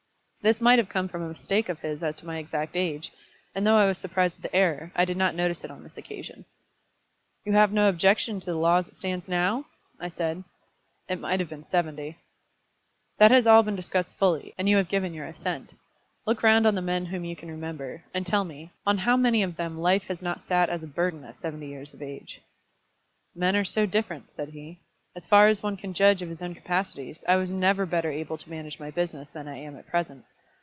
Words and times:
This 0.43 0.59
might 0.59 0.79
have 0.79 0.89
come 0.89 1.07
from 1.07 1.21
a 1.21 1.27
mistake 1.27 1.69
of 1.69 1.81
his 1.81 2.01
as 2.01 2.15
to 2.15 2.25
my 2.25 2.39
exact 2.39 2.75
age; 2.75 3.11
and 3.53 3.63
though 3.63 3.77
I 3.77 3.85
was 3.85 3.99
surprised 3.99 4.39
at 4.39 4.41
the 4.51 4.57
error, 4.57 4.91
I 4.95 5.05
did 5.05 5.15
not 5.15 5.35
notice 5.35 5.63
it 5.63 5.69
on 5.69 5.83
this 5.83 5.97
occasion. 5.99 6.45
"You 7.45 7.51
have 7.53 7.71
no 7.71 7.87
objection 7.87 8.39
to 8.39 8.47
the 8.47 8.55
law 8.57 8.77
as 8.77 8.87
it 8.87 8.95
stands 8.95 9.29
now?" 9.29 9.65
I 9.99 10.07
said. 10.09 10.43
"It 11.07 11.19
might 11.19 11.39
have 11.41 11.49
been 11.49 11.63
seventy." 11.63 12.17
"That 13.19 13.29
has 13.29 13.45
all 13.45 13.61
been 13.61 13.75
discussed 13.75 14.15
fully, 14.17 14.55
and 14.57 14.67
you 14.67 14.77
have 14.77 14.87
given 14.89 15.13
your 15.13 15.27
assent. 15.27 15.75
Look 16.25 16.41
round 16.41 16.65
on 16.65 16.73
the 16.73 16.81
men 16.81 17.05
whom 17.05 17.23
you 17.23 17.35
can 17.35 17.51
remember, 17.51 18.03
and 18.11 18.25
tell 18.25 18.43
me, 18.43 18.71
on 18.83 18.97
how 18.97 19.15
many 19.15 19.43
of 19.43 19.57
them 19.57 19.77
life 19.79 20.05
has 20.05 20.23
not 20.23 20.41
sat 20.41 20.69
as 20.71 20.81
a 20.81 20.87
burden 20.87 21.23
at 21.23 21.35
seventy 21.35 21.67
years 21.67 21.93
of 21.93 22.01
age?" 22.01 22.41
"Men 23.35 23.55
are 23.55 23.63
so 23.63 23.85
different," 23.85 24.31
said 24.31 24.49
he. 24.49 24.79
"As 25.13 25.27
far 25.27 25.47
as 25.49 25.61
one 25.61 25.75
can 25.75 25.93
judge 25.93 26.21
of 26.21 26.29
his 26.29 26.41
own 26.41 26.55
capacities, 26.55 27.23
I 27.27 27.35
was 27.35 27.51
never 27.51 27.85
better 27.85 28.09
able 28.09 28.37
to 28.37 28.49
manage 28.49 28.79
my 28.79 28.89
business 28.89 29.27
than 29.29 29.45
I 29.47 29.57
am 29.57 29.75
at 29.75 29.85
present. 29.85 30.23